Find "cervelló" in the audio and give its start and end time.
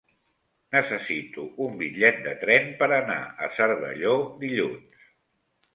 3.61-4.19